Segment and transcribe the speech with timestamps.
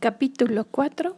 [0.00, 1.16] Capítulo 4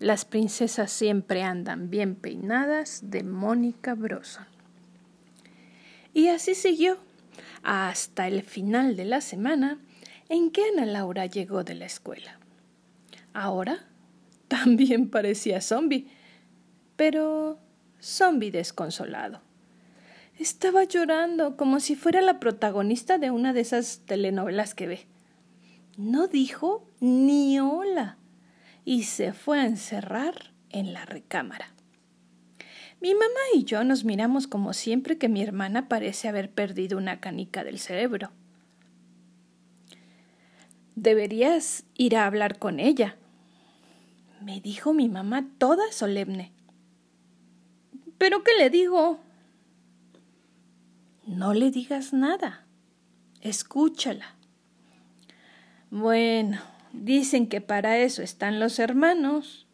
[0.00, 4.44] Las princesas siempre andan bien peinadas de Mónica Broson.
[6.12, 6.98] Y así siguió
[7.62, 9.78] hasta el final de la semana
[10.28, 12.40] en que Ana Laura llegó de la escuela.
[13.34, 13.86] Ahora
[14.48, 16.08] también parecía zombie,
[16.96, 17.60] pero
[18.02, 19.42] zombie desconsolado.
[20.40, 25.06] Estaba llorando como si fuera la protagonista de una de esas telenovelas que ve.
[25.98, 28.18] No dijo ni hola
[28.84, 31.72] y se fue a encerrar en la recámara.
[33.00, 37.18] Mi mamá y yo nos miramos como siempre que mi hermana parece haber perdido una
[37.18, 38.30] canica del cerebro.
[40.94, 43.16] Deberías ir a hablar con ella,
[44.40, 46.52] me dijo mi mamá toda solemne.
[48.18, 49.18] ¿Pero qué le digo?
[51.26, 52.64] No le digas nada.
[53.40, 54.37] Escúchala.
[55.90, 56.60] Bueno,
[56.92, 59.66] dicen que para eso están los hermanos.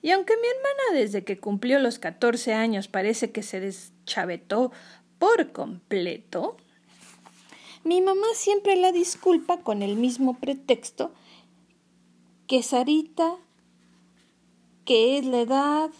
[0.00, 4.72] Y aunque mi hermana desde que cumplió los catorce años parece que se deschavetó
[5.18, 6.56] por completo,
[7.84, 11.12] mi mamá siempre la disculpa con el mismo pretexto
[12.46, 13.36] que Sarita,
[14.84, 15.90] que es la edad.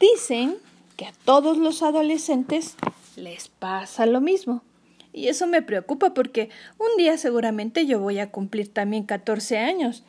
[0.00, 0.56] Dicen
[0.96, 2.76] que a todos los adolescentes
[3.16, 4.62] les pasa lo mismo.
[5.18, 10.04] Y eso me preocupa porque un día seguramente yo voy a cumplir también 14 años,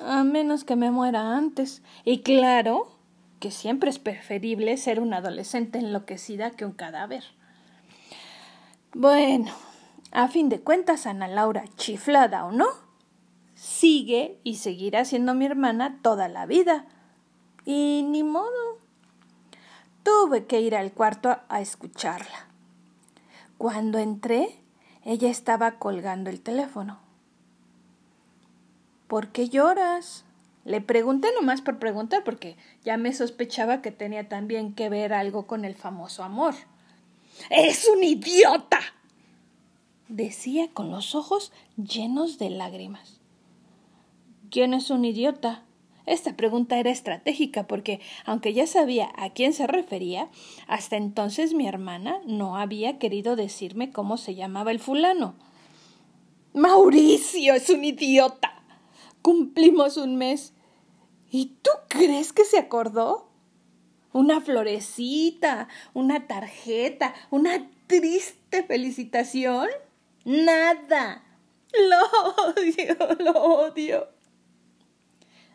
[0.00, 1.82] a menos que me muera antes.
[2.04, 2.90] Y claro
[3.38, 7.22] que siempre es preferible ser una adolescente enloquecida que un cadáver.
[8.92, 9.52] Bueno,
[10.10, 12.66] a fin de cuentas, Ana Laura, chiflada o no,
[13.54, 16.86] sigue y seguirá siendo mi hermana toda la vida.
[17.64, 18.80] Y ni modo.
[20.02, 22.49] Tuve que ir al cuarto a escucharla.
[23.60, 24.58] Cuando entré,
[25.04, 26.98] ella estaba colgando el teléfono.
[29.06, 30.24] ¿Por qué lloras?
[30.64, 35.46] Le pregunté nomás por preguntar, porque ya me sospechaba que tenía también que ver algo
[35.46, 36.54] con el famoso amor.
[37.50, 38.80] ¡Es un idiota!
[40.08, 43.20] decía con los ojos llenos de lágrimas.
[44.50, 45.64] ¿Quién es un idiota?
[46.06, 50.28] Esta pregunta era estratégica porque, aunque ya sabía a quién se refería,
[50.66, 55.34] hasta entonces mi hermana no había querido decirme cómo se llamaba el fulano.
[56.52, 58.62] Mauricio es un idiota.
[59.22, 60.52] Cumplimos un mes.
[61.30, 63.28] ¿Y tú crees que se acordó?
[64.12, 69.68] Una florecita, una tarjeta, una triste felicitación.
[70.24, 71.22] Nada.
[71.72, 74.19] Lo odio, lo odio.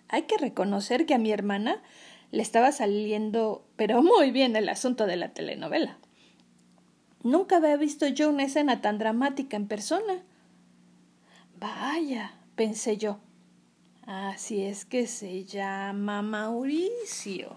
[0.09, 1.81] Hay que reconocer que a mi hermana
[2.31, 5.97] le estaba saliendo, pero muy bien, el asunto de la telenovela.
[7.23, 10.23] Nunca había visto yo una escena tan dramática en persona.
[11.59, 13.19] Vaya, pensé yo.
[14.05, 17.53] Así es que se llama Mauricio.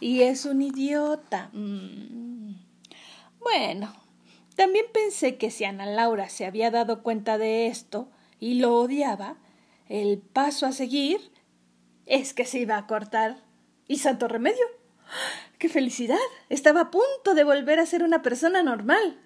[0.00, 1.50] Y es un idiota.
[1.52, 2.56] Mm.
[3.38, 3.92] Bueno,
[4.56, 8.08] también pensé que si Ana Laura se había dado cuenta de esto
[8.40, 9.36] y lo odiaba,
[9.88, 11.30] el paso a seguir
[12.06, 13.42] es que se iba a cortar.
[13.88, 14.64] ¿Y santo remedio?
[15.58, 16.16] ¡Qué felicidad!
[16.48, 19.20] Estaba a punto de volver a ser una persona normal.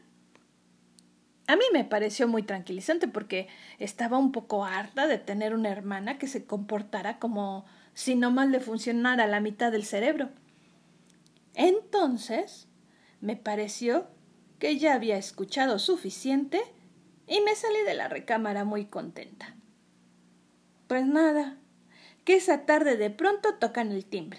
[1.47, 3.49] A mí me pareció muy tranquilizante porque
[3.79, 7.65] estaba un poco harta de tener una hermana que se comportara como
[7.95, 10.29] si no mal le funcionara la mitad del cerebro.
[11.55, 12.69] Entonces
[13.21, 14.07] me pareció
[14.59, 16.61] que ya había escuchado suficiente
[17.27, 19.57] y me salí de la recámara muy contenta.
[20.87, 21.57] Pues nada,
[22.31, 24.39] que esa tarde de pronto tocan el timbre.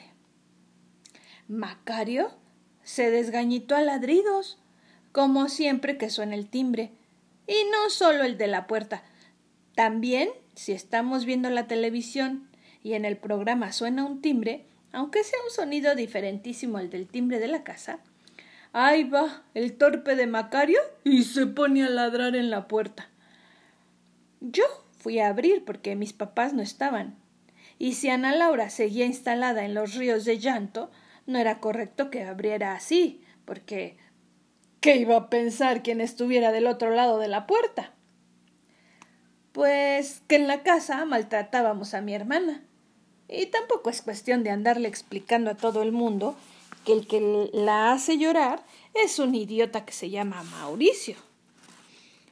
[1.49, 2.31] Macario
[2.83, 4.59] se desgañitó a ladridos,
[5.11, 6.93] como siempre que suena el timbre,
[7.47, 9.03] y no solo el de la puerta,
[9.75, 12.47] también si estamos viendo la televisión
[12.81, 14.63] y en el programa suena un timbre,
[14.93, 17.99] aunque sea un sonido diferentísimo al del timbre de la casa,
[18.71, 23.09] ahí va el torpe de Macario y se pone a ladrar en la puerta.
[24.39, 24.63] Yo
[24.97, 27.19] fui a abrir porque mis papás no estaban,
[27.81, 30.91] y si Ana Laura seguía instalada en los ríos de llanto,
[31.25, 33.97] no era correcto que abriera así, porque
[34.81, 37.95] ¿qué iba a pensar quien estuviera del otro lado de la puerta?
[39.51, 42.63] Pues que en la casa maltratábamos a mi hermana.
[43.27, 46.35] Y tampoco es cuestión de andarle explicando a todo el mundo
[46.85, 48.63] que el que la hace llorar
[48.93, 51.15] es un idiota que se llama Mauricio.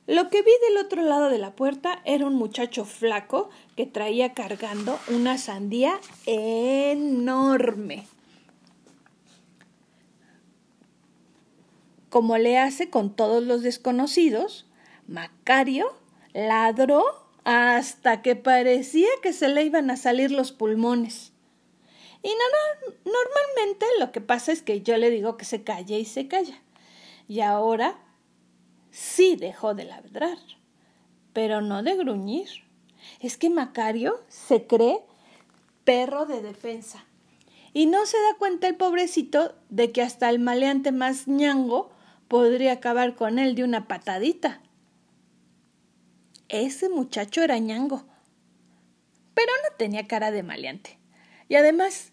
[0.08, 4.34] Lo que vi del otro lado de la puerta era un muchacho flaco que traía
[4.34, 8.08] cargando una sandía enorme.
[12.10, 14.66] Como le hace con todos los desconocidos,
[15.08, 15.94] Macario
[16.34, 17.04] ladró
[17.44, 21.34] hasta que parecía que se le iban a salir los pulmones.
[22.22, 26.06] Y no, normalmente lo que pasa es que yo le digo que se calle y
[26.06, 26.62] se calla.
[27.28, 27.98] Y ahora
[28.92, 30.38] sí dejó de ladrar,
[31.34, 32.50] pero no de gruñir.
[33.20, 35.00] Es que Macario se cree
[35.84, 37.06] perro de defensa.
[37.74, 41.92] Y no se da cuenta el pobrecito de que hasta el maleante más ñango
[42.28, 44.62] podría acabar con él de una patadita.
[46.48, 48.06] Ese muchacho era ñango,
[49.34, 50.98] pero no tenía cara de maleante.
[51.48, 52.12] Y además,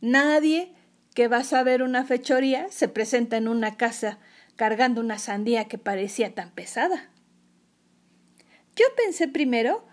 [0.00, 0.74] nadie
[1.14, 4.18] que va a saber una fechoría se presenta en una casa
[4.62, 7.10] cargando una sandía que parecía tan pesada.
[8.76, 9.84] Yo pensé primero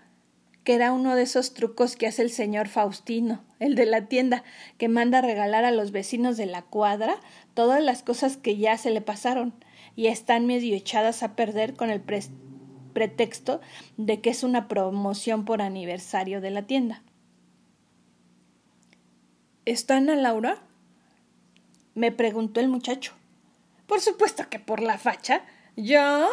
[0.64, 4.44] que era uno de esos trucos que hace el señor Faustino, el de la tienda,
[4.78, 7.20] que manda regalar a los vecinos de la cuadra
[7.56, 9.56] todas las cosas que ya se le pasaron
[9.96, 12.04] y están medio echadas a perder con el
[12.94, 13.62] pretexto
[13.98, 17.02] de que es una promoción por aniversario de la tienda.
[19.66, 20.62] ¿Está Ana Laura?
[21.96, 23.19] me preguntó el muchacho.
[23.90, 25.42] Por supuesto que por la facha.
[25.76, 26.28] ¿Yo?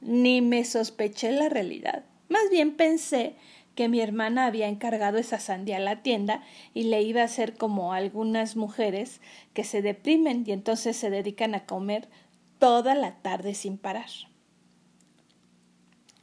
[0.00, 2.04] Ni me sospeché la realidad.
[2.28, 3.34] Más bien pensé
[3.74, 7.56] que mi hermana había encargado esa sandía a la tienda y le iba a hacer
[7.56, 9.20] como algunas mujeres
[9.54, 12.08] que se deprimen y entonces se dedican a comer
[12.60, 14.10] toda la tarde sin parar.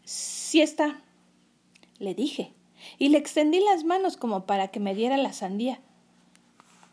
[0.05, 1.01] Sí está,
[1.99, 2.53] le dije,
[2.97, 5.81] y le extendí las manos como para que me diera la sandía,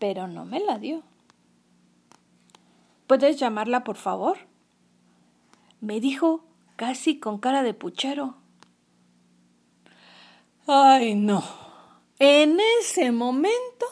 [0.01, 1.05] pero no me la dio.
[3.17, 4.39] ¿Puedes llamarla, por favor?
[5.81, 6.45] Me dijo
[6.75, 8.35] casi con cara de puchero.
[10.67, 11.45] Ay, no.
[12.19, 13.87] En ese momento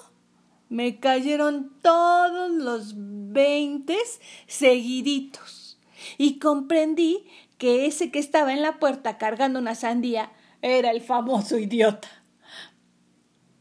[0.69, 5.79] me cayeron todos los veintes seguiditos
[6.19, 7.25] y comprendí
[7.59, 10.33] que ese que estaba en la puerta cargando una sandía
[10.63, 12.22] era el famoso idiota.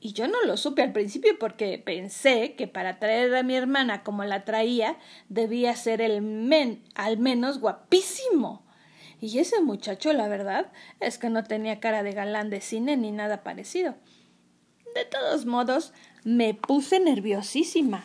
[0.04, 4.04] Y yo no lo supe al principio porque pensé que para traer a mi hermana
[4.04, 4.98] como la traía
[5.30, 8.64] debía ser el men al menos guapísimo.
[9.22, 13.12] Y ese muchacho, la verdad, es que no tenía cara de galán de cine ni
[13.12, 13.94] nada parecido.
[14.96, 15.94] De todos modos,
[16.24, 18.04] me puse nerviosísima.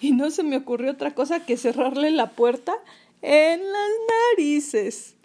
[0.00, 2.74] Y no se me ocurrió otra cosa que cerrarle la puerta
[3.20, 3.90] en las
[4.38, 5.15] narices.